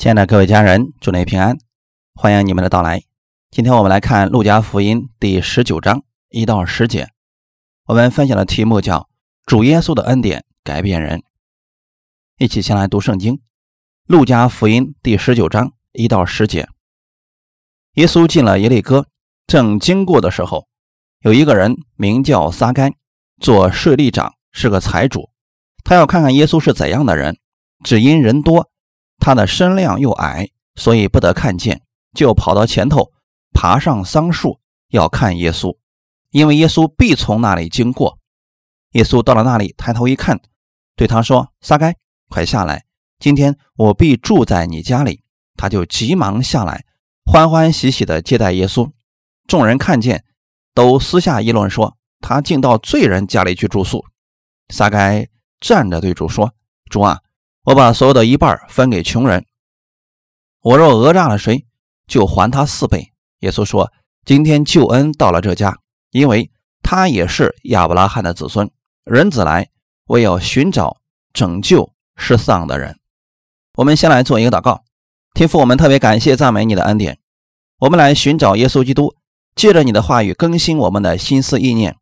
[0.00, 1.58] 亲爱的各位家人，祝你平安，
[2.14, 3.02] 欢迎你们的到来。
[3.50, 7.10] 今天我们来看《路加福音》第十九章一到十节，
[7.84, 9.10] 我们分享的题目叫
[9.44, 11.22] “主耶稣的恩典改变人”。
[12.40, 13.34] 一起先来读圣经，
[14.06, 16.66] 《路加福音》第十九章一到十节。
[17.96, 19.06] 耶稣进了耶利哥，
[19.46, 20.66] 正经过的时候，
[21.20, 22.90] 有一个人名叫撒该，
[23.38, 25.28] 做税吏长，是个财主。
[25.84, 27.36] 他要看看耶稣是怎样的人，
[27.84, 28.70] 只因人多。
[29.20, 31.82] 他的身量又矮，所以不得看见，
[32.14, 33.12] 就跑到前头，
[33.52, 35.76] 爬上桑树要看耶稣，
[36.30, 38.18] 因为耶稣必从那里经过。
[38.92, 40.40] 耶稣到了那里，抬头一看，
[40.96, 41.94] 对他说：“撒该，
[42.28, 42.84] 快下来，
[43.20, 45.22] 今天我必住在你家里。”
[45.56, 46.84] 他就急忙下来，
[47.30, 48.90] 欢欢喜喜地接待耶稣。
[49.46, 50.24] 众人看见，
[50.74, 54.04] 都私下议论说：“他竟到罪人家里去住宿。”
[54.72, 55.28] 撒该
[55.60, 56.54] 站着对主说
[56.90, 57.20] ：“主啊。”
[57.70, 59.46] 我把所有的一半分给穷人。
[60.60, 61.66] 我若讹诈了谁，
[62.08, 63.12] 就还他四倍。
[63.40, 63.92] 耶稣说
[64.26, 65.78] ：“今天救恩到了这家，
[66.10, 66.50] 因为
[66.82, 68.68] 他也是亚伯拉罕的子孙。
[69.04, 69.70] 人子来，
[70.06, 70.96] 我要寻找
[71.32, 72.98] 拯救失丧的人。”
[73.78, 74.82] 我们先来做一个祷告，
[75.32, 77.20] 天父，我们特别感谢赞美你的恩典。
[77.78, 79.14] 我们来寻找耶稣基督，
[79.54, 81.96] 借着你的话语更新我们的心思意念，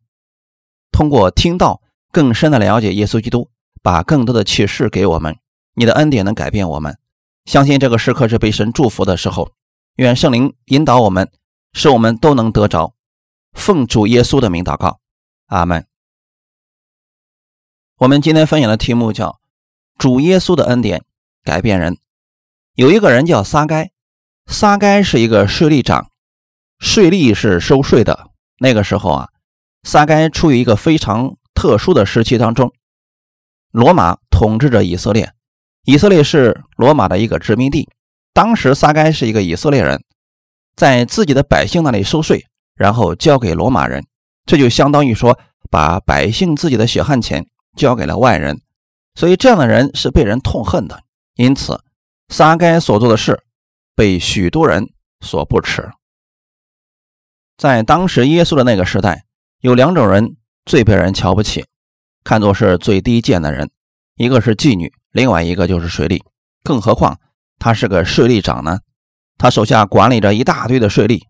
[0.91, 1.79] 通过听到
[2.11, 3.51] 更深的了解耶稣基督，
[3.83, 5.37] 把更多的启示给我们。
[5.79, 6.99] 你的恩典能改变我们，
[7.45, 9.53] 相信这个时刻是被神祝福的时候。
[9.95, 11.31] 愿圣灵引导我们，
[11.71, 12.93] 使我们都能得着。
[13.53, 14.99] 奉主耶稣的名祷告，
[15.45, 15.87] 阿门。
[17.99, 19.39] 我们今天分享的题目叫
[19.97, 21.05] “主耶稣的恩典
[21.45, 21.97] 改变人”。
[22.75, 23.89] 有一个人叫撒该，
[24.47, 26.09] 撒该是一个税吏长，
[26.79, 28.31] 税吏是收税的。
[28.57, 29.29] 那个时候啊，
[29.83, 32.73] 撒该处于一个非常特殊的时期当中，
[33.71, 35.33] 罗马统治着以色列。
[35.85, 37.89] 以色列是罗马的一个殖民地，
[38.33, 40.03] 当时撒该是一个以色列人，
[40.75, 44.05] 在自己的百姓那里收税，然后交给罗马人，
[44.45, 48.61] 这就相当于说把百姓自己的血汗钱交给了外人，
[49.15, 51.03] 所以这样的人是被人痛恨的。
[51.35, 51.81] 因此，
[52.27, 53.41] 撒该所做的事
[53.95, 54.89] 被许多人
[55.21, 55.89] 所不耻。
[57.57, 59.25] 在当时耶稣的那个时代，
[59.61, 60.35] 有两种人
[60.65, 61.65] 最被人瞧不起，
[62.23, 63.69] 看作是最低贱的人，
[64.15, 64.93] 一个是妓女。
[65.11, 66.21] 另外一个就是税吏，
[66.63, 67.19] 更何况
[67.57, 68.79] 他是个税吏长呢？
[69.37, 71.21] 他手下管理着一大堆的税吏，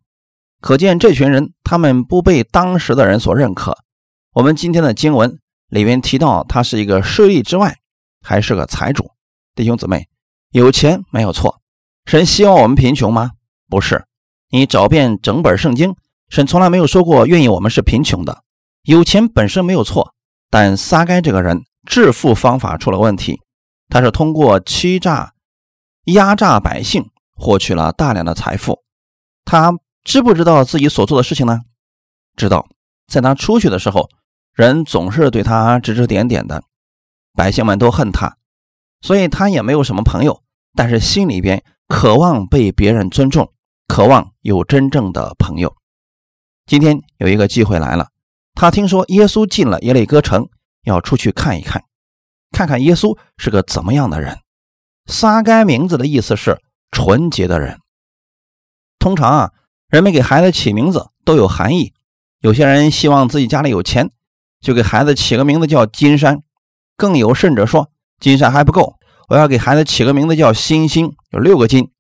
[0.62, 3.78] 可见这群人他们不被当时的人所认可。
[4.34, 7.78] 我们今天的经文里面提到，他是一个税吏之外，
[8.22, 9.12] 还是个财主。
[9.56, 10.08] 弟兄姊妹，
[10.52, 11.62] 有钱没有错，
[12.06, 13.32] 神希望我们贫穷吗？
[13.70, 14.06] 不是。
[14.52, 15.96] 你找遍整本圣经，
[16.30, 18.44] 神从来没有说过愿意我们是贫穷的。
[18.84, 20.16] 有钱本身没有错，
[20.50, 23.40] 但撒该这个人致富方法出了问题。
[23.90, 25.34] 他是通过欺诈、
[26.06, 28.84] 压榨百姓获取了大量的财富。
[29.44, 29.74] 他
[30.04, 31.62] 知不知道自己所做的事情呢？
[32.36, 32.68] 知道。
[33.08, 34.08] 在他出去的时候，
[34.54, 36.62] 人总是对他指指点点的，
[37.34, 38.38] 百姓们都恨他，
[39.02, 40.44] 所以他也没有什么朋友。
[40.76, 43.52] 但是心里边渴望被别人尊重，
[43.88, 45.76] 渴望有真正的朋友。
[46.68, 48.10] 今天有一个机会来了，
[48.54, 50.48] 他听说耶稣进了耶利哥城，
[50.84, 51.84] 要出去看一看。
[52.52, 54.40] 看看耶稣是个怎么样的人。
[55.06, 56.60] 撒该名字的意思是
[56.92, 57.80] 纯洁的人。
[59.00, 59.52] 通常啊，
[59.88, 61.94] 人们给孩子起名字都有含义。
[62.42, 64.12] 有些人希望自己家里有钱，
[64.62, 66.44] 就给孩子起个名字叫金山。
[66.96, 67.90] 更有甚者说，
[68.20, 68.96] 金山还不够，
[69.30, 71.92] 我要给孩子起个名字叫星星，有六个金。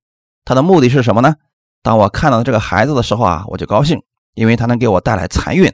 [0.46, 1.36] 他的目的是什么呢？
[1.81, 5.74] 当我看到这个孩子的时候啊，我就高兴，因为他能给我带来财运。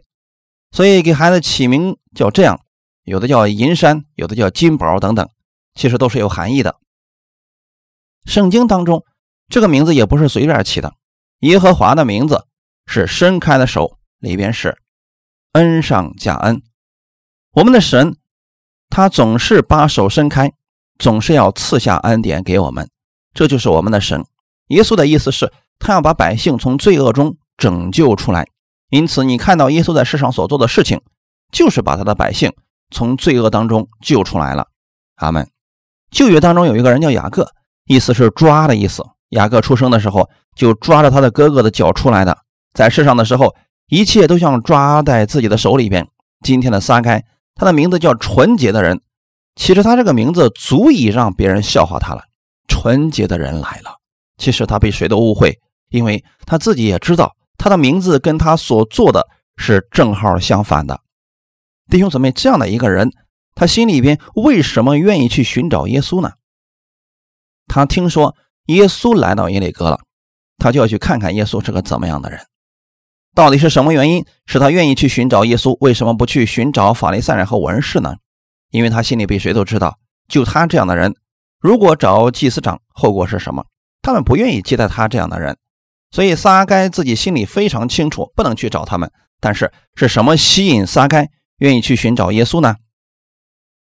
[0.72, 2.59] 所以给孩子起名叫这样。
[3.06, 5.30] 有的叫银山，有的叫金宝等等，
[5.76, 6.76] 其实都是有含义的。
[8.26, 9.06] 圣经当中
[9.48, 10.94] 这个名字也不是随便起的。
[11.42, 12.46] 耶和华的名字
[12.88, 14.80] 是伸开的手，里边是
[15.52, 16.64] 恩上加恩。
[17.52, 18.18] 我们的神
[18.90, 20.52] 他总是把手伸开，
[20.98, 22.90] 总是要赐下恩典给我们，
[23.34, 24.26] 这就是我们的神。
[24.70, 28.48] 耶稣的意思是，他要把百姓从罪恶中拯救出来。
[28.90, 31.01] 因此，你看到耶稣在世上所做的事情，
[31.51, 32.51] 就是把他的百姓。
[32.92, 34.68] 从罪恶当中救出来了，
[35.16, 35.50] 阿门。
[36.12, 37.50] 旧约当中有一个人叫雅各，
[37.86, 39.04] 意思是抓的意思。
[39.30, 42.38] 雅各出生的时候就抓着他的哥哥的脚出来的，
[42.74, 43.56] 在世上的时候
[43.88, 46.08] 一切都像抓在自己的手里边。
[46.46, 49.02] 今天的撒开，他的名字叫纯洁的人，
[49.56, 52.22] 其实他这个名字足以让别人笑话他了。
[52.68, 53.98] 纯洁的人来了，
[54.38, 55.60] 其实他被谁都误会，
[55.90, 59.28] 因为他自己也知道他的名字跟他所做的
[59.58, 61.02] 是正好相反的。
[61.90, 63.12] 弟兄姊妹，这样的一个人，
[63.54, 66.32] 他心里边为什么愿意去寻找耶稣呢？
[67.68, 68.36] 他听说
[68.68, 70.00] 耶稣来到耶利哥了，
[70.58, 72.40] 他就要去看看耶稣是个怎么样的人。
[73.36, 75.78] 到底是什么原因使他愿意去寻找耶稣？
[75.82, 78.16] 为什么不去寻找法利赛人和文士呢？
[78.72, 81.16] 因为他心里比谁都知道，就他这样的人，
[81.60, 83.66] 如果找祭司长，后果是什么？
[84.02, 85.58] 他们不愿意接待他这样的人。
[86.12, 89.12] 所以撒该自己心里非常清楚，不能去找他们。
[89.42, 91.30] 但是是什么吸引撒该
[91.65, 92.75] 愿意去寻找耶稣呢？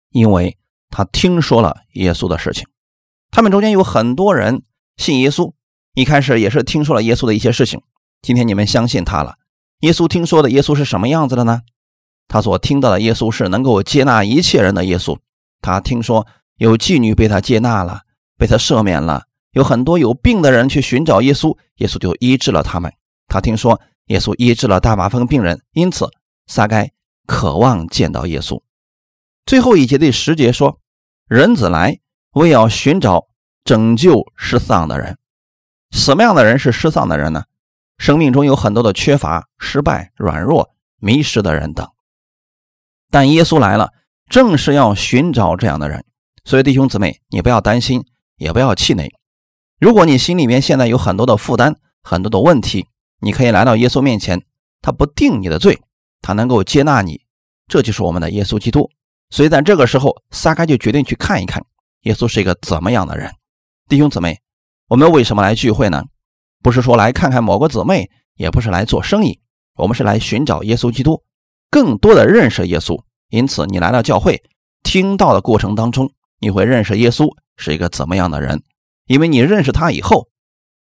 [0.09, 0.57] 因为
[0.89, 2.67] 他听说了耶稣的事情。
[3.31, 4.63] 他们中间有很多人
[4.97, 5.53] 信耶稣，
[5.93, 7.83] 一开始也是听说了耶稣的一些事情。
[8.23, 9.37] 今天你们相信他了。
[9.81, 11.61] 耶稣听说的耶稣是什么样子的呢？
[12.29, 15.19] 他所听到的耶稣是能够接纳一切人的耶稣。
[15.61, 16.27] 他听说
[16.57, 18.01] 有妓女被他接纳了，
[18.39, 19.25] 被他赦免了。
[19.51, 22.91] 有很多有病的人去寻找耶稣，耶稣就医治了他们。
[23.29, 26.09] 他听说耶稣医治了大麻风病人，因此
[26.47, 26.91] 撒该
[27.27, 28.63] 渴望见到耶稣。
[29.45, 30.81] 最后一节第十节说
[31.29, 31.99] ：“人子来，
[32.33, 33.27] 为要寻找
[33.65, 35.19] 拯救失丧的人。
[35.91, 37.45] 什么样的人是失丧的人呢？
[37.99, 41.89] 生命中有很多的缺乏、失败、软弱、迷失的人等。
[43.11, 43.93] 但耶稣来了，
[44.29, 46.05] 正是要寻找这样的人。
[46.45, 48.05] 所以弟兄姊妹，你不要担心，
[48.37, 49.15] 也不要气馁。
[49.79, 52.89] 如果你心里面现在有很多的负担、很多的问题，
[53.21, 54.45] 你可以来到耶稣面前，
[54.83, 55.81] 他不定你的罪，
[56.23, 57.23] 他能够接纳你。
[57.69, 58.91] 这就是我们的耶稣基督。
[59.31, 61.65] 所以在这个时候，撒该就决定去看一看
[62.03, 63.35] 耶稣是一个怎么样的人。
[63.89, 64.41] 弟兄姊妹，
[64.89, 66.05] 我们为什么来聚会呢？
[66.63, 69.41] 不是说来看看某个姊妹，也不是来做生意，
[69.75, 71.23] 我们是来寻找耶稣基督，
[71.71, 73.03] 更多的认识耶稣。
[73.29, 74.43] 因此，你来到教会
[74.85, 78.63] 听到的过程当中，你会认识耶稣是一个怎么样的人，
[79.07, 80.29] 因为你认识他以后，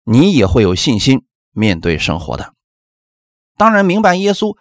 [0.04, 2.52] 你也会有信心面对生活的。
[3.56, 4.56] 当然，明白耶稣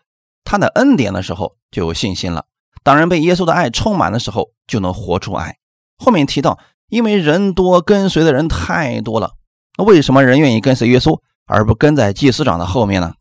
[0.50, 2.46] 他的恩典的时候，就有信心了。
[2.82, 5.58] 当人被耶稣的爱充满的时候，就能活出爱。
[5.98, 6.58] 后面提到，
[6.88, 9.34] 因为人多，跟随的人太多了。
[9.78, 13.16] 那为什么人愿意跟随耶稣，而不跟在祭司长的后面呢？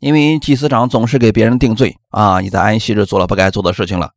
[0.00, 2.40] 因为祭司长总是给别人定罪啊！
[2.40, 4.12] 你在安息日做了不该做的事情了，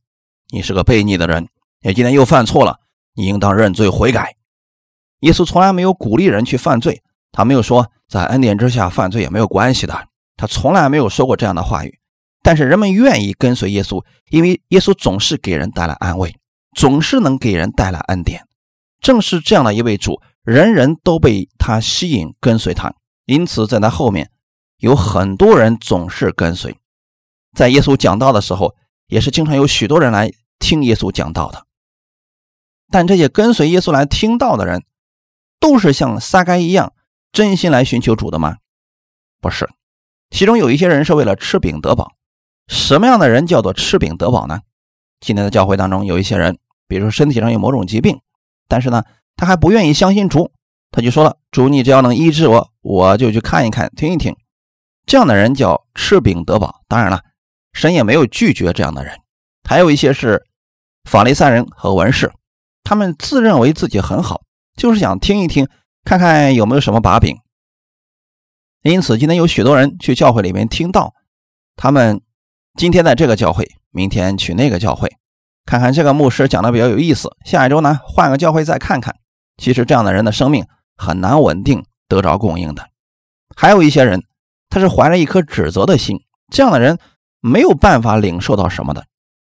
[0.52, 1.50] 你是个悖逆的人，
[1.82, 2.80] 你今天又犯错了，
[3.14, 4.38] 你应当认罪悔改。
[5.20, 7.04] 耶稣从来没有鼓励人去犯罪，
[7.34, 10.08] 他没有说在恩典之下犯罪也没有关系的，
[10.40, 12.00] 他从来没有说过这样的话语。
[12.42, 16.34] 但是人们愿意跟随耶稣，因为耶稣总是给人带来安慰，
[16.74, 18.48] 总是能给人带来恩典。
[19.02, 22.94] 正是这样的一位主，人人都被他吸引跟随他，
[23.26, 24.32] 因此在他后面
[24.78, 26.78] 有很多人总是跟随。
[27.54, 28.74] 在耶稣讲道的时候，
[29.08, 31.66] 也是经常有许多人来听耶稣讲道的。
[32.90, 34.84] 但这些跟随耶稣来听到的人，
[35.60, 36.94] 都是像撒该一样
[37.32, 38.58] 真心来寻求主的吗？
[39.42, 39.70] 不是，
[40.30, 42.14] 其中有一些人是为了吃饼得饱。
[42.68, 44.60] 什么样的人叫做吃饼得饱呢？
[45.20, 48.20] 今天的教会当中有一些人，比如说身体上有某种疾病，
[48.68, 49.04] 但是呢，
[49.36, 50.52] 他还不愿意相信主，
[50.92, 54.36] 他就说了：“主，你只要能医治我，我就去看一看，听一听。”
[55.08, 56.82] 这样的人叫吃饼得饱。
[56.88, 57.22] 当然了，
[57.74, 59.20] 神也没有拒绝这样的人。
[59.68, 60.46] 还有一些是
[61.10, 62.32] 法利赛人和文士，
[62.84, 64.42] 他们自认为自己很好，
[64.76, 65.68] 就是想听一听，
[66.06, 67.36] 看看有没有什么把柄。
[68.92, 71.14] 因此，今天有许多人去教会里面听到，
[71.76, 72.22] 他们。
[72.78, 75.10] 今天在这个教会，明天去那个教会，
[75.66, 77.30] 看看这个牧师讲的比较有意思。
[77.44, 79.18] 下一周呢，换个教会再看看。
[79.58, 80.66] 其实这样的人的生命
[80.96, 82.88] 很难稳定得着供应的。
[83.54, 84.24] 还有一些人，
[84.70, 86.22] 他是怀着一颗指责的心，
[86.54, 87.00] 这样的人
[87.42, 89.04] 没有办法领受到什么的。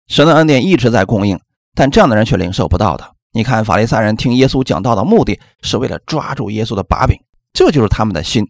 [0.07, 1.39] 神的恩典一直在供应，
[1.75, 3.11] 但这样的人却领受不到的。
[3.33, 7.19] 你看法利赛人听耶稣讲道的目的是为了抓住耶稣的把柄，
[7.53, 8.47] 这就是他们的心。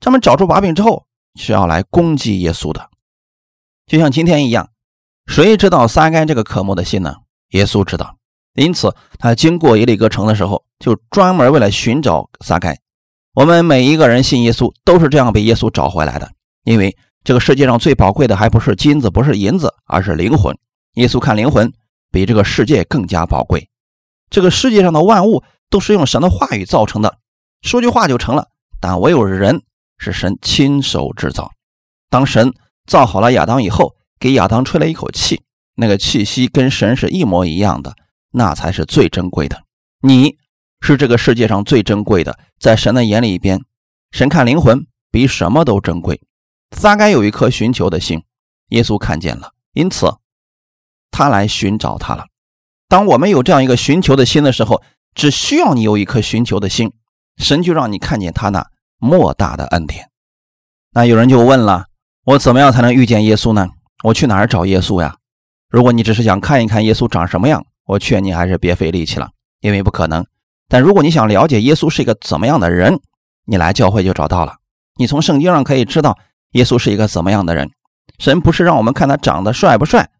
[0.00, 2.88] 他们找出把柄之后，是要来攻击耶稣的。
[3.86, 4.70] 就像今天一样，
[5.26, 7.16] 谁知道撒该这个渴慕的心呢？
[7.50, 8.16] 耶稣知道，
[8.54, 12.78] 因此他经过耶利哥城的时候，就专门为了寻找撒该。
[13.34, 16.30] 我们每一个人信耶稣，都是这样被耶稣找回来的。
[16.64, 20.56] 因为这个世界上最宝贵的还不是金子，不是银子，而是灵魂。
[20.94, 21.72] 耶稣看灵魂
[22.10, 23.68] 比这个世界更加宝贵。
[24.28, 27.16] 这个世界上的万物都是用神的话语造成的，
[27.62, 28.48] 说句话就成了。
[28.80, 29.62] 但唯有人
[29.98, 31.52] 是神亲手制造。
[32.08, 32.54] 当神。
[32.86, 35.42] 造好了亚当以后，给亚当吹了一口气，
[35.74, 37.94] 那个气息跟神是一模一样的，
[38.30, 39.62] 那才是最珍贵的。
[40.00, 40.38] 你
[40.80, 43.60] 是这个世界上最珍贵的，在神的眼里边，
[44.10, 46.22] 神看灵魂比什么都珍贵。
[46.74, 48.22] 撒该有一颗寻求的心，
[48.70, 50.16] 耶稣看见了，因此
[51.10, 52.28] 他来寻找他了。
[52.88, 54.82] 当我们有这样一个寻求的心的时候，
[55.14, 56.94] 只需要你有一颗寻求的心，
[57.36, 60.10] 神就让你看见他那莫大的恩典。
[60.92, 61.86] 那有人就问了。
[62.24, 63.68] 我怎么样才能遇见耶稣呢？
[64.04, 65.16] 我去哪儿找耶稣呀？
[65.70, 70.26] 如果你只是想看一看耶稣长什么样，我劝你还是别费力气了，因为不可能。
[70.68, 73.00] 但如果你想了解耶稣是一个怎么样的人，
[73.46, 74.56] 你来教会就找到了。
[74.96, 76.18] 你从圣经上可以知道
[76.50, 77.70] 耶稣是一个怎么样的人。
[78.18, 80.10] 神不是让我们看他长得帅不帅，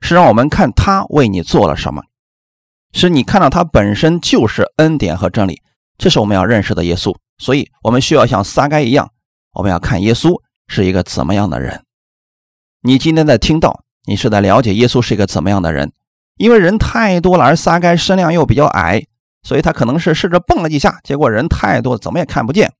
[0.00, 2.02] 是让我们看他为你做了什么，
[2.94, 5.60] 是你看到他本身就是恩典和真理。
[5.98, 7.14] 这是我们要认识的耶稣。
[7.38, 9.10] 所以，我们需要像撒该一样，
[9.52, 11.84] 我们要看耶稣是一个怎么样的人。
[12.82, 15.92] 你今天在听到，你是在了解耶稣是一个怎么样的人。
[16.36, 19.04] 因为人太多了，而撒该身量又比较矮，
[19.42, 22.72] 所以他可能是试着蹦了几下，结果人太多，怎么也看不见。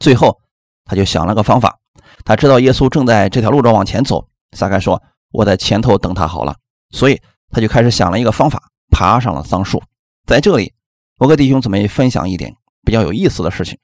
[0.00, 0.40] 最后，
[0.84, 1.78] 他就想了个方法，
[2.24, 6.56] 他知道耶稣正在这条路上往前走，撒该说：“我在前头等他好了。”
[6.90, 7.20] 所以
[7.50, 9.80] 他就开始想了一个方法，爬上了桑树。
[10.26, 10.72] 在这里，
[11.18, 13.78] 我跟弟兄姊妹分享一点比较有意思的事情，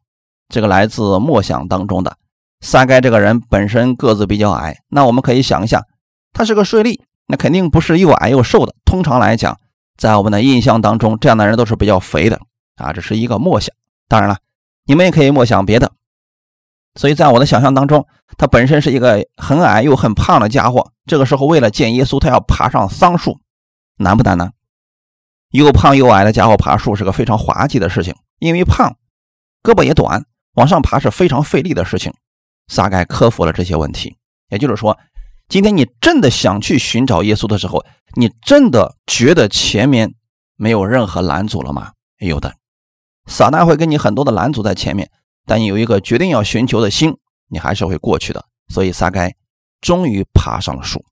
[0.49, 2.17] 这个来自默想当中的。
[2.61, 5.85] 撒该这个人本身个子比较矮，那我们可以想一下，
[6.33, 7.00] 他是个税吏。
[7.31, 8.75] 那肯定不是又矮又瘦的。
[8.87, 9.59] 通常来讲，
[9.99, 12.40] 在我们的印象当中，这样的人都是比较肥的
[12.76, 12.90] 啊。
[12.93, 13.75] 这是一个默想。
[14.09, 14.38] 当然了，
[14.87, 15.93] 你们也可以默想别的。
[16.95, 18.07] 所以在我的想象当中，
[18.38, 20.90] 他本身是一个很矮又很胖的家伙。
[21.05, 23.38] 这个时候，为了见耶稣，他要爬上桑树，
[23.99, 24.50] 难不难呢？
[25.50, 28.97] 又胖又矮的家伙爬树是个非常滑稽的事情，因为胖，
[29.62, 32.12] 胳膊也短，往上爬是非常费力的事情。
[32.68, 34.16] 撒该克服了这些问题，
[34.50, 34.99] 也就是说。
[35.49, 37.83] 今天你真的想去寻找耶稣的时候，
[38.16, 40.12] 你真的觉得前面
[40.57, 41.92] 没有任何拦阻了吗？
[42.18, 42.54] 有的，
[43.25, 45.11] 撒旦会给你很多的拦阻在前面，
[45.47, 47.16] 但你有一个决定要寻求的心，
[47.49, 48.45] 你还是会过去的。
[48.68, 49.35] 所以撒该
[49.80, 51.02] 终于爬上了树。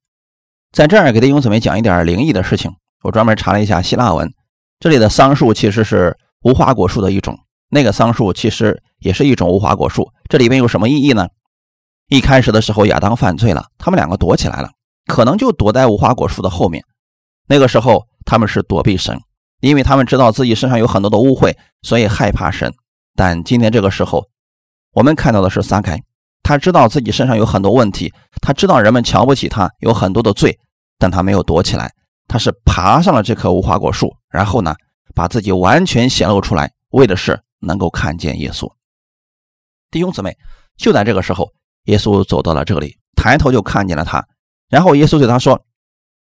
[0.71, 4.31] 在这儿给弟兄姊妹讲一点灵异的事情，我专门查了一下希腊文，
[4.79, 7.37] 这里的桑树其实是无花果树的一种，
[7.69, 11.27] 那个桑树其实也是一种无花果树，这里边有什么意义呢？
[12.09, 14.71] 一开始的时候，亚当犯罪了，他们两个躲起来了，
[15.05, 16.83] 可能就躲在无花果树的后面。
[17.47, 19.19] 那个时候，他们是躲避神，
[19.59, 22.73] 因为他们知道自己身上有很多的污秽，所以害怕神。
[23.15, 24.25] 但今天这个时候，
[24.93, 26.01] 我们看到的是撒开，
[26.43, 30.57] 他知道自己身上有很多问题，他知道人们瞧不起他，有很多的罪，
[30.97, 31.91] 但他没有躲起来，
[32.27, 34.75] 他是爬上了这棵无花果树，然后呢，
[35.17, 38.71] 把自己完全显露出来，为的是能够看见耶稣。
[39.89, 40.37] 弟兄姊妹，
[40.77, 41.51] 就在这个时候。
[41.85, 44.27] 耶稣走到了这里，抬头就看见了他，
[44.67, 45.65] 然后耶稣对他说：“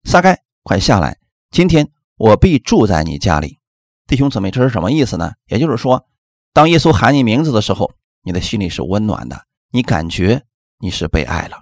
[0.09, 1.19] 撒该，快下来，
[1.51, 3.59] 今天我必住在你家里。”
[4.07, 5.33] 弟兄姊妹，这是什么意思呢？
[5.49, 6.07] 也就是说，
[6.53, 10.45] 当耶稣喊你名字的时候，你的心里是温暖的，你感觉
[10.79, 11.59] 你是被爱了。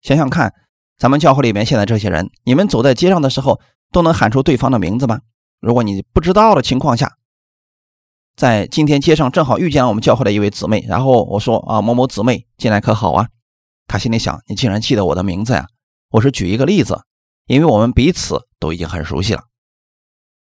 [0.00, 0.54] 想想看，
[0.96, 5.20] 咱们教会里面现在这些人，你们走在街上的时候，都能喊出对方的名字吗？
[5.60, 7.16] 如果你不知道的情况下，
[8.36, 13.28] 在今天街上正好遇见了我们教会的一位姊妹，然后我说啊某某姊妹进来可好啊？
[13.86, 15.66] 她心里想你竟然记得我的名字呀？
[16.10, 17.02] 我是举一个例子，
[17.46, 19.44] 因为我们彼此都已经很熟悉了。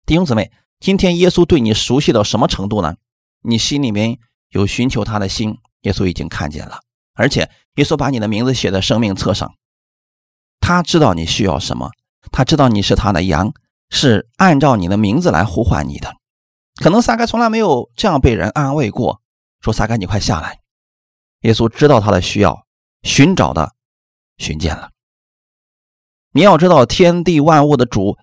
[0.06, 2.96] 弟兄姊妹，今天耶稣对你熟悉到什么程度呢？
[3.42, 6.82] 你心里面有寻求他的心，耶稣已经看见了，
[7.16, 9.52] 而且耶稣把你的名字写在生命册上，
[10.60, 11.90] 他知道你需要什么，
[12.32, 13.52] 他知道你是他的羊，
[13.92, 16.16] 是按照你的名字来呼唤你的。
[16.82, 19.22] 可能撒该从来没有这样被人安慰过，
[19.60, 20.62] 说撒该你快下来。
[21.42, 22.66] 耶稣知道他的需要，
[23.04, 23.74] 寻找的
[24.38, 24.90] 寻见了。
[26.32, 28.18] 你要知道，天地万物的主，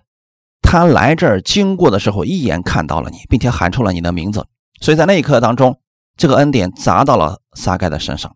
[0.61, 4.47] 他来这儿经过的时候，一眼看到了你，并且喊出了你的名字。
[4.81, 5.79] 所以在那一刻当中，
[6.17, 8.35] 这个恩典砸到了撒该的身上。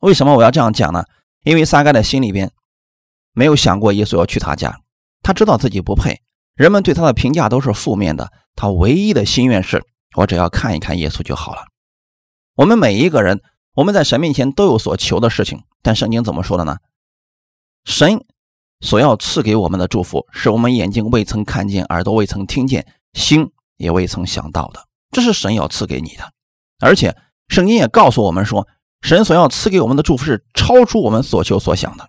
[0.00, 1.04] 为什么我要这样讲呢？
[1.44, 2.52] 因为撒该的心里边
[3.32, 4.80] 没有想过耶稣要去他家，
[5.28, 6.22] 他知道自己不配。
[6.54, 9.84] 人们对他的评价都是负面的，他唯一的心愿是：
[10.16, 11.66] 我只要看一看耶稣就好了。
[12.54, 13.42] 我们每一个人，
[13.74, 16.78] 我们在神面前都有所求的事情，但圣经怎么说的呢？
[17.84, 18.24] 神
[18.80, 24.80] 所要赐给我们的祝福，是我们眼睛未曾看见，耳朵未曾听见，心也未曾想到的。
[25.10, 26.32] 这是神要赐给你的，
[26.80, 27.14] 而且
[27.48, 28.66] 圣经也告诉我们说，
[29.02, 32.08] 神所要赐给我们的祝福是超出我们所求所想的。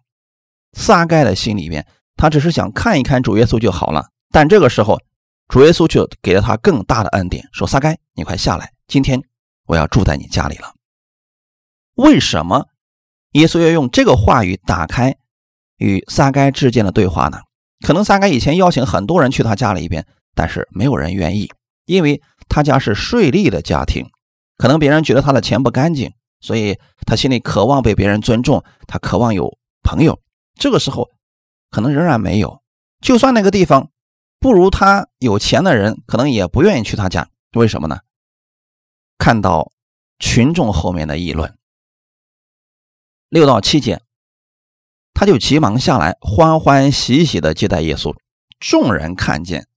[0.72, 1.86] 撒该的心里面，
[2.20, 4.10] 他只是想看一看主耶稣就好了。
[4.30, 5.00] 但这个时候，
[5.48, 9.24] 主耶稣就给了他更大的恩典，说：“撒该，你快下来，今天
[9.68, 10.74] 我要住在你家里了。”
[11.96, 12.66] 为什么
[13.32, 15.16] 耶稣要用这个话语打开
[15.78, 17.40] 与撒该之间的对话呢？
[17.88, 21.50] 可能撒该以前邀请很多人去他家里边，但是没有人愿意，
[21.86, 24.06] 因为他家是税吏的家庭，
[24.58, 26.12] 可能别人觉得他的钱不干净，
[26.42, 30.20] 所以他心里渴望被别人尊重，他渴望有朋友。
[30.60, 31.10] 这个时候，
[31.70, 32.62] 可能仍然没有，
[33.00, 33.92] 就算那个地方。
[34.42, 37.30] 不如他有钱的人，可能也不愿意去他家。
[37.52, 38.00] 为什么呢？
[39.18, 39.74] 看到
[40.18, 41.58] 群众后面的议论。
[43.28, 44.02] 六到七节，
[45.14, 48.16] 他就急忙下来，欢欢喜喜的接待耶稣。
[48.62, 49.68] 众人看见，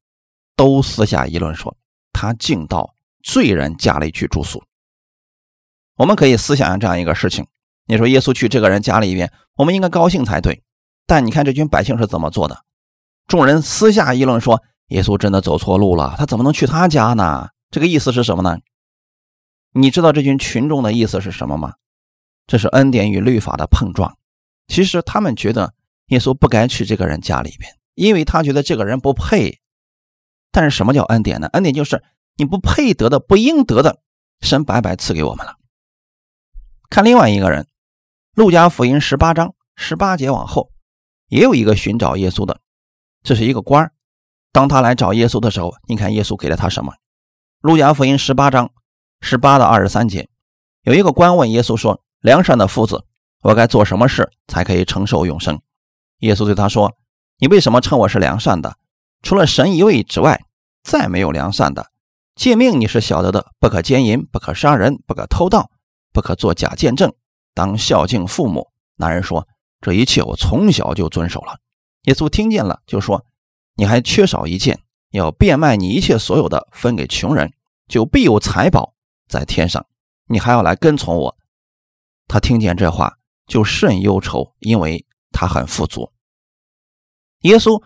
[0.54, 1.76] 都私下议论说
[2.14, 4.62] ：“他竟到罪人家里去住宿。
[5.96, 7.49] 我们可以思想下这样一个事情：
[7.87, 10.62] 你说耶稣去这个人家里边，我们应该高兴才对。
[11.06, 12.64] 但你看这群百姓是怎么做的？
[13.26, 18.59] 众人私下议论说：“耶稣真的走错路了，他怎么能去他家呢？”这个意思是什么呢？
[19.73, 21.75] 你知道这群群众的意思是什么吗？
[22.47, 24.18] 这是恩典与律法的碰撞。
[24.66, 25.73] 其实他们觉得
[26.09, 29.61] 耶稣不该去这个人家里边，因为他觉得这个人不配。
[30.50, 31.47] 但是什么叫恩典呢？
[31.54, 32.02] 恩典就是
[32.37, 34.00] 你不配得的、不应得的，
[34.40, 35.54] 神白白赐给我们了。
[36.90, 37.62] 看另外一个人，
[38.35, 40.71] 《路加福音》十八章十八节往后，
[41.32, 42.60] 也有一个寻找耶稣的，
[43.22, 43.90] 这是一个官
[44.52, 46.92] 当他来找耶稣的时候，你看耶稣给了他什么？
[47.62, 48.70] 《路加福音》十八章
[49.22, 50.28] 十八到二十三节，
[50.82, 53.06] 有一个官问耶稣说：“良善的夫子，
[53.44, 55.58] 我该做什么事才可以承受永生？”
[56.20, 56.98] 耶稣对他说
[57.40, 58.76] ：“你为什么称我是良善的？
[59.22, 60.44] 除了神一位之外，
[60.82, 61.86] 再没有良善的。
[62.36, 65.70] 诫命你是晓得的：不可奸淫，不可杀人，不可偷盗。”
[66.12, 67.10] 不可做假见证，
[67.54, 68.68] 当孝敬父母。
[68.96, 69.48] 男人说
[69.82, 71.58] ：“这一切我从小就遵守了。”
[72.08, 73.26] 耶稣听见了，就说
[73.76, 77.52] ：“你还缺少一件，要变卖你一切所有的，分给穷人，
[77.86, 78.94] 就必有财宝
[79.28, 79.84] 在天上。
[80.26, 81.36] 你还要来跟从我。”
[82.26, 86.10] 他听见这话，就甚忧愁，因为他很富足。
[87.40, 87.82] 耶稣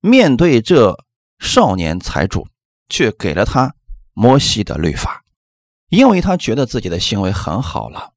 [0.00, 1.04] 面对这
[1.38, 2.48] 少年财主，
[2.88, 3.74] 却给了他
[4.12, 5.24] 摩西的律法。
[5.88, 8.12] 因为他觉得自己的行为很好了，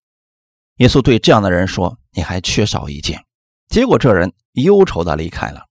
[0.77, 3.23] 耶稣对这样的人说：“你还缺少一件。”
[3.69, 5.65] 结果这人忧愁的离开了。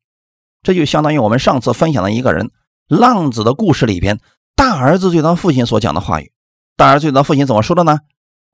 [0.62, 2.50] 这就相当于我们上次分享的一个人
[2.88, 4.20] 浪子的故事里边，
[4.54, 6.32] 大儿子对他父亲所讲的话语。
[6.76, 7.98] 大儿子对他父亲怎么说的呢？“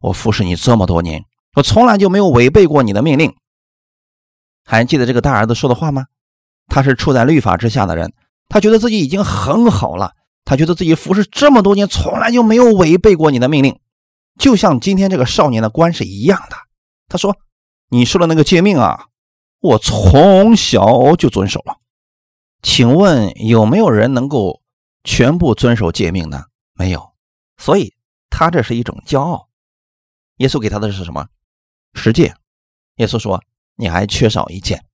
[0.00, 1.25] 我服侍你这么多年，
[1.57, 3.35] 我从来就没有违背过你的命令。”
[4.64, 6.07] 还记得这个大儿子说的话吗？
[6.67, 8.12] 他是处在律法之下的人，
[8.49, 10.12] 他觉得自己已经很好了。
[10.45, 13.78] 他觉得自己服侍这么多年，从来就没有违背过你的命令，
[14.38, 16.57] 就像今天这个少年的官是一样的。
[17.08, 17.36] 他说
[17.91, 19.06] ：“你说的那个诫命啊，
[19.60, 21.78] 我从小就遵守了。
[22.63, 24.63] 请问有没有人能够
[25.04, 26.45] 全部遵守诫命呢？
[26.75, 27.13] 没有。
[27.56, 27.95] 所以
[28.30, 29.49] 他这是一种骄傲。
[30.36, 31.26] 耶稣给他的是什么？
[31.95, 32.34] 十诫。
[32.97, 33.43] 耶稣说：
[33.76, 34.84] 你还缺少一件。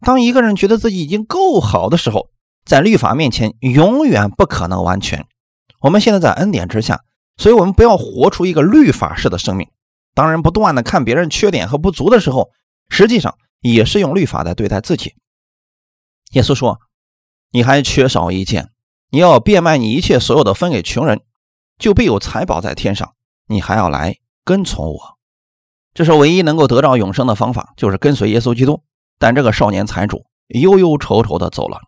[0.00, 2.30] 当一个人觉得自己已经够好的时候。”
[2.64, 5.26] 在律法面前，永远不可能完全。
[5.80, 7.02] 我们现在在恩典之下，
[7.36, 9.68] 所以我们不要活出一个律法式的生命。
[10.14, 12.50] 当然，不断的看别人缺点和不足的时候，
[12.88, 15.14] 实际上也是用律法在对待自己。
[16.32, 16.80] 耶稣说
[17.52, 18.70] ：“你还缺少一件，
[19.10, 21.22] 你要变卖你一切所有的，分给穷人，
[21.78, 23.14] 就必有财宝在天上。
[23.46, 25.18] 你还要来跟从我。
[25.94, 28.82] 这是唯一能够得到永生的方法，就是跟随耶稣基督。”
[29.18, 31.80] 但这个少年财主忧忧愁愁的走了。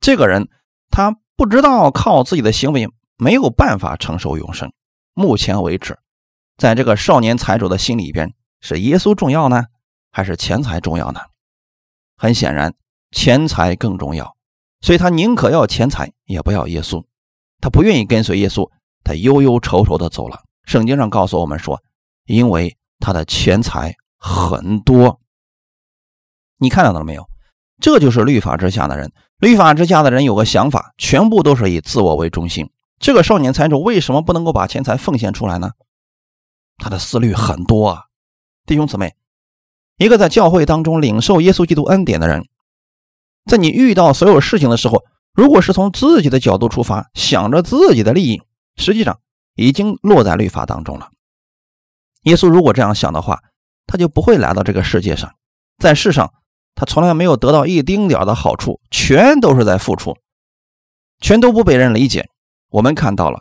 [0.00, 0.48] 这个人，
[0.88, 4.72] 他不知道靠自己的行为没有办法承受永生。
[5.20, 5.98] 目前为止，
[6.56, 9.66] 在这个少年财主的心里边，是耶稣重要呢，
[10.10, 11.20] 还是钱财重要呢？
[12.16, 12.74] 很显然，
[13.10, 14.34] 钱财更重要，
[14.80, 17.04] 所以他宁可要钱财，也不要耶稣。
[17.60, 18.70] 他不愿意跟随耶稣，
[19.04, 20.40] 他忧忧愁愁的走了。
[20.64, 21.82] 圣经上告诉我们说，
[22.24, 25.20] 因为他的钱财很多。
[26.56, 27.28] 你看到了没有？
[27.78, 29.12] 这就是律法之下的人。
[29.38, 32.70] 律法之下的人有个想法，全部都是以自我为中心。
[33.00, 35.70] 这个少年财主为什么不能够把钱财奉献出来呢？
[36.76, 38.04] 他的思虑很多啊，
[38.66, 39.16] 弟兄姊妹，
[39.96, 42.46] 一个在教会当中领受耶稣基督恩典的人，
[43.46, 48.42] 在你遇到所有事情的时候，如果是从自己的角度出发，想着自己的利益，
[48.76, 49.18] 实际上
[49.54, 51.08] 已经落在律法当中了。
[52.24, 53.42] 耶稣如果这样想的话，
[53.86, 55.34] 他就不会来到这个世界上，
[55.78, 56.32] 在世上。
[56.76, 60.16] 他从来没有得到一丁点的好处，全都是在付出，
[61.18, 62.29] 全都不被人理解。
[62.70, 63.40] 我们看到了，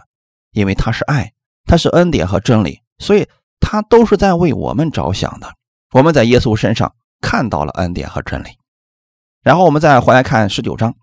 [0.52, 1.34] 因为他是爱，
[1.66, 3.28] 他是恩典和真理，所以
[3.60, 5.56] 他都是在为我们着想的。
[5.94, 8.50] 我们在耶稣身上看到了恩典和真理。
[9.42, 10.96] 然后我们再回来看十九章，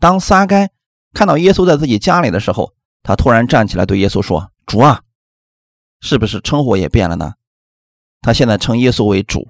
[0.00, 0.70] 当撒该
[1.12, 5.02] 看到耶稣在自己家里的时候，他突然站起来对耶稣说：“主啊！”
[6.00, 7.34] 是不是称呼也变了呢？
[8.20, 9.48] 他现在称耶稣为主。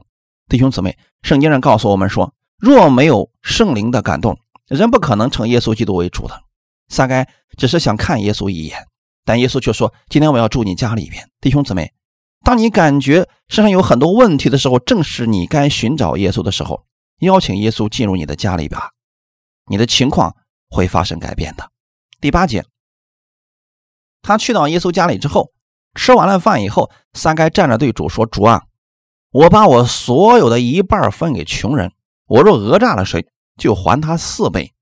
[0.49, 6.43] 弟兄姊妹，圣经上告诉我们说，若没有圣灵的感动，人不可能称耶稣基督为主的。
[6.89, 8.87] 撒该只是想看耶稣一眼，
[9.25, 11.93] 但耶稣却说：“今天我要住你家里边。”弟兄姊妹，
[12.45, 16.85] 当你感觉身上有很多问题的时候，正是你该寻找耶稣的时候。
[17.21, 18.93] 邀请耶稣进入你的家里吧，
[19.69, 20.37] 你的情况
[20.71, 21.71] 会发生改变的。
[22.21, 22.65] 第八节，
[24.23, 25.51] 他去到耶稣家里之后，
[25.95, 28.65] 吃完了饭以后，撒该站着对主说：“主啊。”
[29.31, 31.93] 我把我所有的一半分给穷人，
[32.29, 33.27] 我若讹诈了谁，
[33.59, 34.73] 就还他四倍。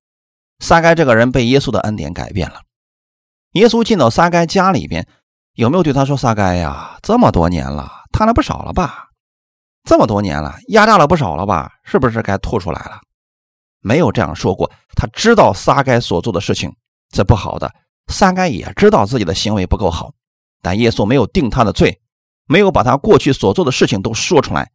[0.59, 2.63] 撒该这个人被耶稣的恩典改变了，
[3.53, 5.07] 耶稣进到撒该家里边，
[5.55, 9.09] 有没有对他说：“撒该呀，这么多年了，贪了不少了吧？
[9.85, 11.71] 这么多年了，压榨了不少了吧？
[11.85, 13.01] 是不是该吐出来了？”
[13.81, 14.71] 没有这样说过。
[14.97, 16.75] 他知道撒该所做的事情
[17.15, 17.73] 是不好的，
[18.09, 20.13] 撒该也知道自己的行为不够好，
[20.61, 22.01] 但耶稣没有定他的罪，
[22.47, 24.71] 没有把他过去所做的事情都说出来。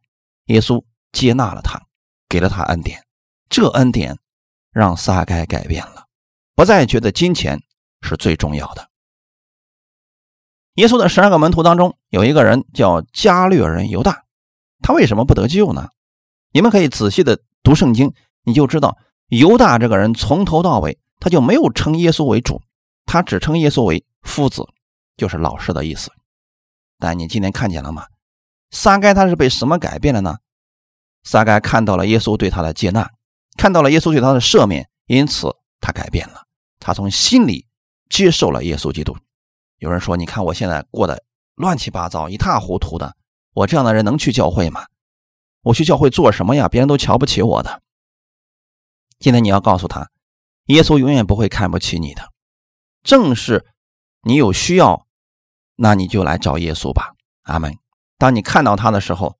[0.46, 1.80] 耶稣接纳了他，
[2.28, 3.04] 给了他恩典。
[3.50, 4.16] 这恩典
[4.72, 6.06] 让撒该改变了，
[6.54, 7.60] 不再觉得金钱
[8.00, 8.88] 是最重要的。
[10.74, 14.24] 耶稣的十二个门徒当中，有一个人叫加略人犹大，
[14.80, 15.90] 他为什么不得救呢？
[16.52, 18.96] 你们可以仔细的读圣经，你就知道
[19.28, 22.62] 犹大这个人从头到尾他就没有称耶稣为主，
[23.04, 24.66] 他只称耶稣为夫子，
[25.16, 26.10] 就是老师的意思。
[26.98, 28.06] 但你今天看见了吗？
[28.70, 30.38] 撒该他是被什么改变了呢？
[31.24, 33.10] 撒该看到了耶稣对他的接纳。
[33.56, 36.46] 看到了耶稣对他的赦免，因此他改变了。
[36.80, 37.66] 他从心里
[38.08, 39.16] 接受了耶稣基督。
[39.78, 41.22] 有人说：“你看我现在过得
[41.54, 43.14] 乱七八糟、一塌糊涂的，
[43.52, 44.86] 我这样的人能去教会吗？
[45.62, 46.68] 我去教会做什么呀？
[46.68, 47.82] 别人都瞧不起我的。”
[49.20, 50.10] 今天你要告诉他，
[50.66, 52.32] 耶稣永远不会看不起你的。
[53.04, 53.66] 正是
[54.22, 55.06] 你有需要，
[55.76, 57.12] 那你就来找耶稣吧。
[57.42, 57.76] 阿门。
[58.18, 59.36] 当你看到他的时候，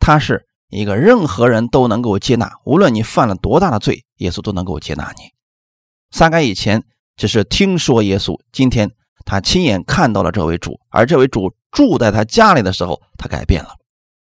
[0.00, 0.47] 他是。
[0.68, 5.32] 一个任何人都能够接纳，无论你犯了多大的罪，耶稣都能够接纳你。
[6.10, 6.84] 撒该以前
[7.16, 8.90] 只是听说耶稣，今天
[9.24, 13.70] 他亲眼看到了这位主，而这位主住在他家里的时候，他改变了。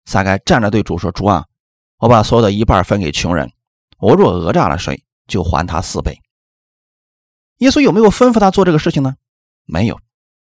[0.04, 1.46] 撒该站着对主说：“主啊，
[1.98, 3.50] 我把所有的一半分给穷人，
[3.98, 6.20] 我若讹诈了谁，就还他四倍。”
[7.59, 9.16] 耶稣有没有吩咐他做这个事情呢？
[9.64, 9.98] 没有，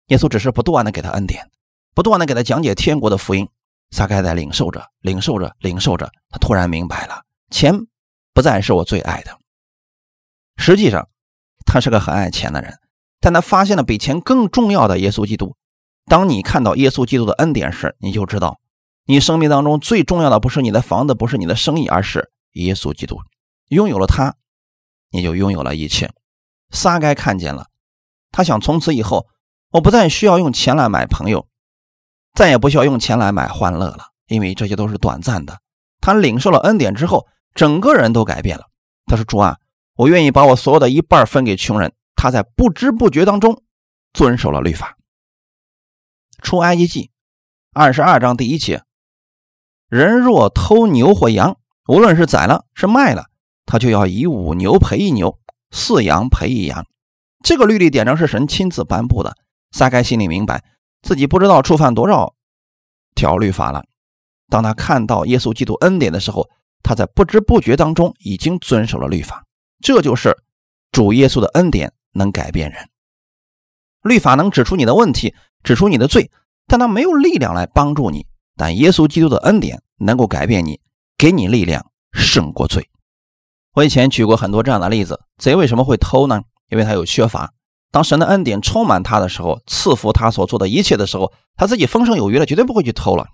[0.06, 1.50] 耶稣只是不断的给他恩典，
[1.94, 3.48] 不断的给他讲解天国的福音。
[3.90, 7.86] 撒该在领受着，领受着，领受着，他突然明白了，钱
[8.32, 9.38] 不再是我最爱的。
[10.56, 11.08] 实际上，
[11.66, 12.78] 他是个很爱钱的人，
[13.20, 15.56] 但他发现了比钱更重要的耶稣基督。
[16.06, 18.60] 当你看到耶稣基督的恩典时，你就知道，
[19.06, 23.18] 你生命当中最重要的不是你的房子，不是你的生意，而是耶稣基督。
[23.68, 24.34] 拥有了他，
[25.10, 26.12] 你就拥有了一切。
[26.70, 27.66] 撒该看见了，
[28.30, 29.26] 他想从此以后，
[29.70, 31.46] 我不再需要用钱来买朋友。
[32.34, 35.60] 再也不需要用钱来买欢乐了，因为这些都是短暂的。
[36.00, 38.66] 他领受了恩典之后，整个人都改变了。
[39.06, 39.58] 他说：“主啊，
[39.96, 43.62] 我愿意把我所有的一半分给穷人。”他在不知不觉当中
[44.12, 44.96] 遵守了律法。
[46.42, 47.10] 出埃及记
[47.72, 48.82] 二十二章第一节：
[49.88, 53.26] 人若偷牛或羊，无论是宰了是卖了，
[53.64, 55.38] 他就要以五牛赔一牛，
[55.70, 56.86] 四羊赔一羊。
[57.42, 59.34] 这个律例典章是神亲自颁布的。
[59.72, 60.62] 撒该心里明白。
[61.02, 62.34] 自己不知道触犯多少
[63.14, 63.84] 条律法了。
[64.48, 66.48] 当他看到耶稣基督恩典的时候，
[66.82, 69.44] 他在不知不觉当中已经遵守了律法。
[69.80, 70.36] 这就是
[70.92, 72.88] 主耶稣的恩典能改变人。
[74.02, 76.30] 律法能指出你的问题，指出你的罪，
[76.66, 78.26] 但他没有力量来帮助你。
[78.56, 80.80] 但耶稣基督的恩典能够改变你，
[81.16, 82.88] 给你力量胜过罪。
[83.74, 86.42] 我以前举过很多这样的例子：贼为什么会偷呢？
[86.70, 87.52] 因为他有缺乏。
[87.90, 93.26] 当神的恩典充满他的时候，赐福他所做的一切的时候，他自己丰盛有余了，绝对不会去偷了。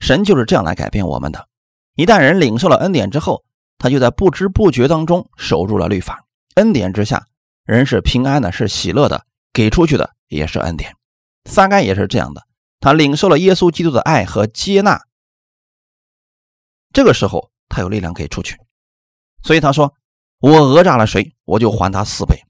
[0.00, 1.48] 神就是这样来改变我们的。
[1.94, 3.44] 一旦人领受了恩典之后，
[3.76, 6.24] 他就在不知不觉当中守住了律法。
[6.54, 7.26] 恩典之下，
[7.64, 10.94] 人是平安的，是喜乐的，给出去的也是恩典。
[11.44, 12.42] 撒该也是这样的，
[12.80, 15.02] 他领受了耶稣基督的爱和接纳，
[16.92, 18.56] 这个时候他有力量给出去。
[19.42, 19.94] 所以他说
[20.40, 22.42] ：“我讹诈了谁，我就还他四倍。”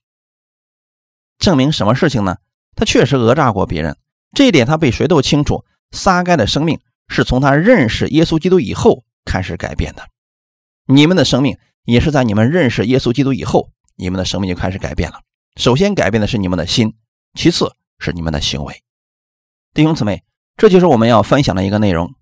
[1.39, 2.37] 证明什么事情呢？
[2.75, 3.97] 他确实讹诈过别人，
[4.35, 5.65] 这一点他比谁都清楚。
[5.91, 10.03] 撒该的生命是从他认识耶稣基督以后开始改变的。
[10.87, 15.21] 你们的生命也是在你们认识耶稣基督以后，你们的生命就开始改变了。
[15.57, 16.95] 首先改变的是你们的心，
[17.35, 18.83] 其次是你们的行为。
[19.75, 20.23] 弟兄姊妹，
[20.57, 22.13] 这就是我们要分享的一个内容。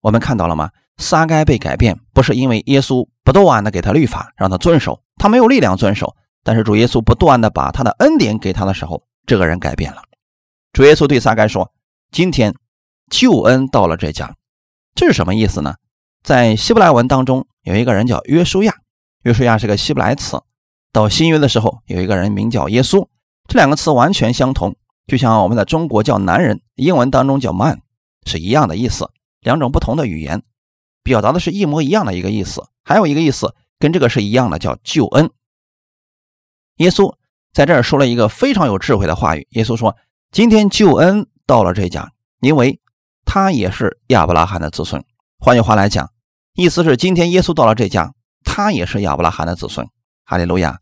[0.00, 0.70] 我们看到了吗？
[0.96, 6.14] 撒该被改变，不是因为耶稣不断的给他律法让他遵守，他没有力量遵守。
[6.42, 10.02] 但是主耶稣不断的把他的恩典给他的时候，这个人改变了。
[10.72, 11.72] 主耶稣对撒该说
[12.12, 12.54] ：“今天
[13.10, 14.34] 救恩到了这家。”
[14.94, 15.74] 这是什么意思呢？
[16.22, 18.74] 在希伯来文当中有一个人叫约书亚，
[19.22, 20.42] 约书亚是个希伯来词。
[20.92, 23.06] 到新约的时候，有一个人名叫耶稣，
[23.48, 24.76] 这两个词完全相同，
[25.06, 27.80] 就像我们在中国叫男人，英文当中叫 man，
[28.26, 29.08] 是一样的意思。
[29.40, 30.42] 两种不同的语言，
[31.02, 32.62] 表达的是一模一样的一个意思。
[32.84, 35.30] 还有一个意思跟这个是一样的，叫救恩。
[36.80, 37.14] 耶稣
[37.52, 39.46] 在这儿说了一个非常有智慧的话语。
[39.50, 39.96] 耶稣说
[40.32, 42.80] ：“今天救恩到了这家，因为
[43.26, 45.04] 他也是亚伯拉罕的子孙。
[45.38, 46.10] 换句话来讲，
[46.54, 48.14] 意思是今天耶稣到了这家，
[48.44, 49.86] 他也是亚伯拉罕的子孙。
[50.24, 50.78] 哈利路亚！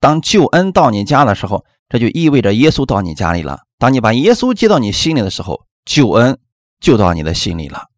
[0.00, 3.60] 当救恩到你家的时候，这就意味着耶稣到你家里了。
[3.76, 6.38] 当你把耶稣接到你心里的时候，救恩
[6.80, 7.88] 就到你的心里了。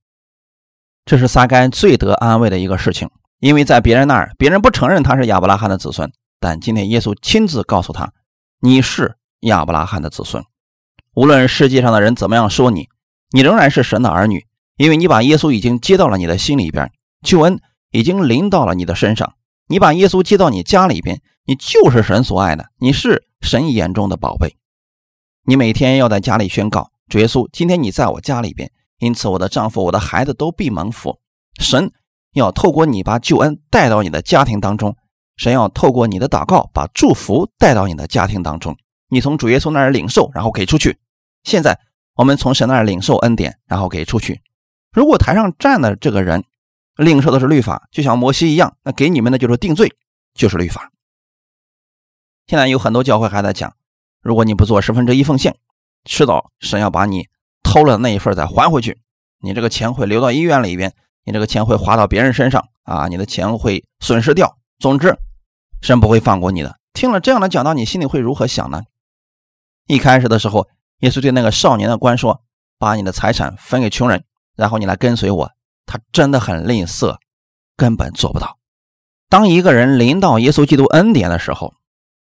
[1.05, 8.13] 这是撒该最得安慰的一个事情，因为在别人那儿，别人不承认他是亚伯拉罕的子孙，但今天耶稣亲自告诉他
[8.61, 10.43] ：“你是亚伯拉罕的子孙。”
[11.15, 12.89] 无论世界上的人怎么样说你，
[13.33, 16.91] 你仍然是神的儿女，因为你把耶稣已经接到了你的心里边，
[17.23, 19.35] 救恩已经临到了你的身上。
[19.67, 24.57] 你把耶稣接到你家里边，你就是神所爱的，你是神眼中的宝贝。
[25.45, 31.19] 你每天要在家里宣告：主耶稣，今天你在我家里边，因此我的丈夫、我的孩子都必蒙福。
[31.61, 31.93] 神
[32.33, 34.97] 要透过你把救恩带到你的家庭当中，
[35.41, 38.77] 神要透过你的祷告把祝福带到你的家庭当中。
[39.09, 40.99] 你从主耶稣那儿领受，然后给出去。
[41.45, 41.81] 现在
[42.15, 44.43] 我们从神那儿领受恩典，然后给出去。
[44.93, 46.45] 如果台上站的这个人
[46.95, 49.91] 领受的是律法，就像摩西一样，那给你们的就是定罪，
[50.35, 50.93] 就是律法。
[52.47, 53.73] 现在有很多教会还在讲，
[54.21, 55.57] 如果你不做十分之一奉献，
[56.05, 57.29] 迟早神要把你
[57.63, 59.01] 偷了那一份再还回去，
[59.41, 60.93] 你这个钱会流到医院里边，
[61.25, 64.59] 你这个钱会花到别人身上啊，你的钱会损失掉。
[64.79, 65.15] 总之，
[65.81, 66.79] 神不会放过你的。
[66.93, 68.83] 听了这样的讲道，你心里会如何想呢？
[69.87, 70.69] 一开始的时候，
[71.01, 72.43] 耶稣对那个少年的官说
[72.79, 74.25] ：“把你的财产分给穷人，
[74.57, 75.51] 然后你来跟随我。”
[75.87, 77.17] 他真的很吝啬，
[77.77, 78.59] 根本做不到。
[79.29, 81.75] 当一个人临到耶稣基督恩典的时候，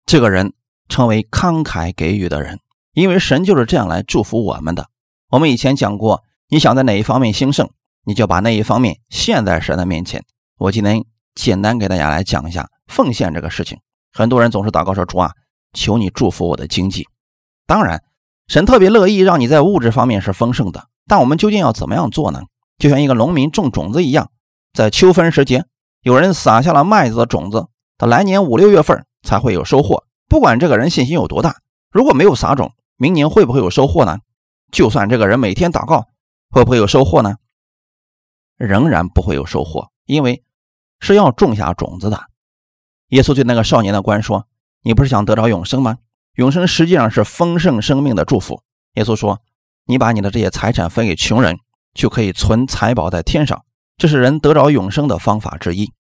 [0.04, 0.52] 这个人
[0.88, 2.58] 成为慷慨给予的人，
[2.92, 4.88] 因为神就是这样来祝福我们的。
[5.28, 7.70] 我们以前讲过，你想在哪一方面兴盛，
[8.04, 10.24] 你就把那一方面献在神的面前。
[10.58, 13.78] 我今天简单给大家来讲一下奉献这个事情。
[14.12, 15.32] 很多人总是祷告说：“主啊，
[15.72, 17.08] 求你祝福我的经济。”
[17.66, 18.02] 当然，
[18.48, 22.42] 神特别乐意让你在物质方面是丰盛的，但我们究竟要怎么样做呢？
[22.78, 24.30] 就像一个农民种种子一样，
[24.72, 25.64] 在秋分时节，
[26.02, 30.04] 有人撒下了麦子的种子，到来年五六月份才会有收获。
[30.28, 31.56] 不管这个人信心有多大，
[31.90, 34.18] 如果没有撒种，明年会不会有收获呢？
[34.70, 36.06] 就算这个人每天祷告，
[36.50, 37.36] 会不会有收获呢？
[38.56, 40.42] 仍然不会有收获，因为
[41.02, 42.28] 是要种下种子的。
[43.08, 44.46] 耶稣对那个少年的官说
[44.82, 45.98] ：“你不是想得着永生吗？”
[46.36, 48.62] 永生实际上是丰盛生命的祝福。
[48.94, 49.40] 耶稣说
[49.84, 51.58] ：“你把你的这些财产分给穷人，
[51.92, 53.64] 就可以存财宝在天上。
[53.98, 55.92] 这是人得着永生的方法之一。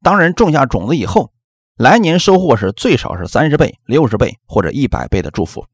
[0.00, 1.32] 当人种下种子以后，
[1.76, 5.66] 来年收获是最少是三十倍、六十倍或者一百倍的祝福。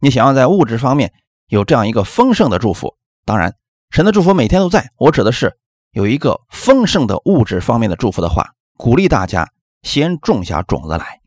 [0.00, 1.12] 你想要在物质方面
[1.48, 3.56] 有这样一个丰盛的祝福，当然
[3.90, 4.90] 神的祝福每天都在。
[4.98, 5.58] 我指的是
[5.96, 11.22] 有一个丰盛的物质方面的祝福的话，鼓励大家先种下种子来。”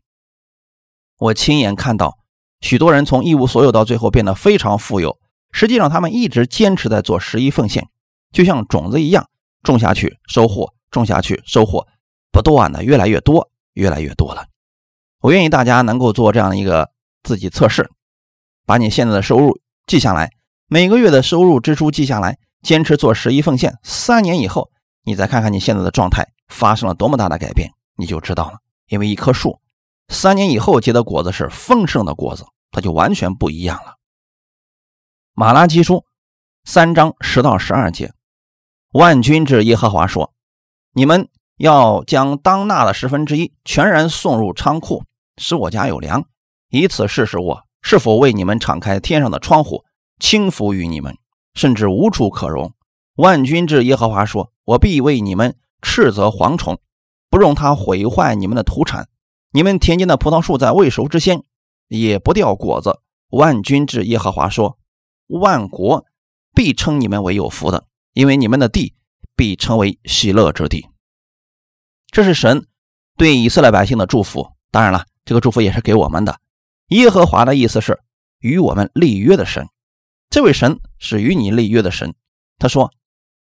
[1.18, 2.18] 我亲眼看到
[2.60, 5.18] 许多人从一无所有到最后变得非常富有，
[5.50, 7.88] 实际上他们一直坚持在做十一奉献，
[8.30, 9.28] 就像种子一样，
[9.64, 11.88] 种下去收获，种下去收获，
[12.30, 14.46] 不断的越来越多，越来越多了。
[15.20, 16.90] 我愿意大家能够做这样一个
[17.24, 17.90] 自己测试，
[18.64, 20.30] 把你现在的收入记下来，
[20.68, 24.70] 每个月的收入支出记下来，坚持做十一奉献，三年以后
[25.04, 28.58] 你再看看你现在的状态发生了多么大的改变，你就知道了。
[28.88, 29.60] 因为一棵树。
[30.12, 33.94] 三年以后结的果子是丰盛的果子，它就完全不一样了。
[35.34, 36.04] 马拉基书
[36.64, 38.12] 三章十到十二节，
[38.90, 40.34] 万军之耶和华说
[40.94, 45.04] ：“你们要将当纳的十分之一全然送入仓库，
[45.36, 46.24] 使我家有粮，
[46.70, 49.84] 以此试试我是否为你们敞开天上的窗户，
[50.18, 51.16] 倾福于你们，
[51.54, 52.72] 甚至无处可容。”
[53.16, 56.78] 万军之耶和华说：“我必为你们斥责蝗虫，
[57.28, 59.08] 不容它毁坏你们的土产。”
[59.52, 61.42] 你们田间的葡萄树在未熟之先
[61.88, 63.00] 也不掉果子。
[63.30, 64.78] 万军之耶和华说
[65.26, 66.06] ：“万国
[66.54, 68.94] 必称你们为有福的，因为你们的地
[69.34, 70.86] 必成为喜乐之地。”
[72.12, 72.66] 这是神
[73.16, 74.52] 对以色列百姓的祝福。
[74.70, 76.38] 当然了，这个祝福也是给我们的。
[76.90, 77.98] 耶和华的意思是
[78.38, 79.68] 与我们立约的神。
[80.30, 82.14] 这位神是与你立约的神。
[82.56, 82.92] 他说：“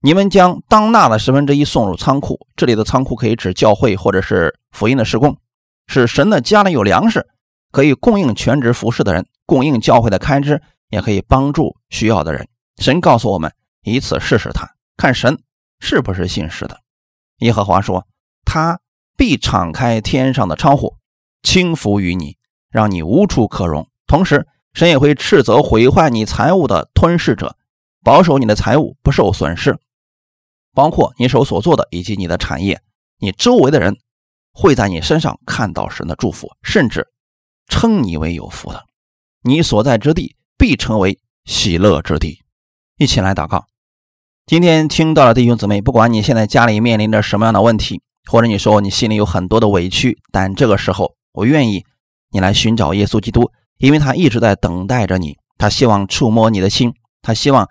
[0.01, 5.38] 你们将当纳的十分之一送入仓库。”这里的仓库可以指教会或者是福音的施工。
[5.87, 7.27] 使神的家里有粮食，
[7.73, 12.47] 可以供应全职服侍的人，供应教会的开支，也可以帮助需要的人。
[12.77, 13.51] 神告诉我们，
[13.83, 14.68] 以此试试他，
[14.99, 15.38] 看神
[15.81, 16.81] 是不是信实的。
[17.38, 18.07] 耶和华说，
[18.44, 18.79] 他
[19.16, 20.97] 必敞开天上的窗户，
[21.42, 22.37] 倾福于你，
[22.70, 23.88] 让你无处可容。
[24.07, 27.57] 同时，神也会斥责毁坏你财物的吞噬者，
[28.03, 29.79] 保守你的财物不受损失，
[30.75, 32.83] 包括你手所做的以及你的产业，
[33.19, 33.97] 你周围的人。
[34.57, 37.09] 会在你身上看到神的祝福，甚至
[37.67, 38.85] 称你为有福的。
[39.43, 42.45] 你所在之地必成为喜乐之地。
[42.97, 43.67] 一起来祷告。
[44.47, 51.85] 今天听到了弟兄姊妹，不管你现在家里面临着什么样的问题，或者你说你心里有很多的委屈，但这个时候我愿意
[52.31, 53.51] 你来寻找耶稣基督。
[53.85, 57.68] 因为他一直在等待着你，他希望触摸你的心，他希望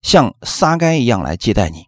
[0.00, 1.84] 像撒该一样来接待你。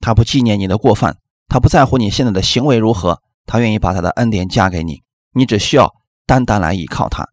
[0.00, 5.02] 他不纪念你的过犯，他不在乎你现在的行为如何，他愿意把他的恩典加给你。
[5.34, 5.92] 你只需要
[6.24, 7.28] 单单来依靠他，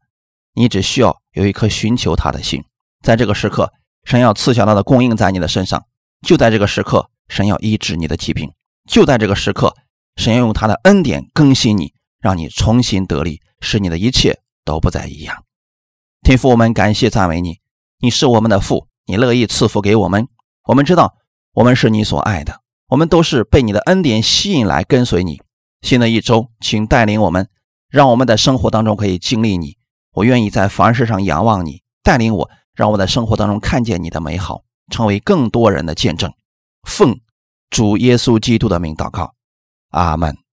[0.56, 2.62] 你只需要有一颗寻求他的心。
[3.02, 3.72] 在这个时刻，
[4.04, 5.80] 神要赐下他的供应在你的身上；
[6.28, 8.50] 就在这个时刻，神要医治你的疾病；
[8.90, 9.74] 就在这个时刻，
[10.18, 15.46] 神要用他的恩典更新你，让你重新得力，使你的一切都不再一样。
[16.24, 17.60] 天父，我们感谢赞美你，
[18.00, 20.28] 你是我们的父，你乐意赐福给我们。
[20.66, 21.16] 我们知道。
[21.54, 25.42] 我们是你所爱的，我们都是被你的恩典吸引来跟随你。
[25.80, 27.48] 新的一周，请带领我们，
[27.88, 29.78] 让我们的生活当中可以经历你。
[30.12, 36.30] 我愿意在凡事上仰望你，带领我，让我在生活当中看见你的美好，成为更多人的见证。
[36.84, 37.22] 奉
[37.70, 39.34] 主耶稣基督的名祷告，
[39.92, 40.45] 阿门。